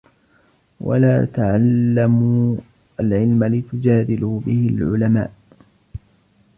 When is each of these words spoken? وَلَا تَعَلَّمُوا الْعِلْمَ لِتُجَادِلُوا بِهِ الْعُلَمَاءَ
وَلَا 0.81 1.25
تَعَلَّمُوا 1.25 2.57
الْعِلْمَ 2.99 3.43
لِتُجَادِلُوا 3.43 4.39
بِهِ 4.39 4.69
الْعُلَمَاءَ 4.69 5.33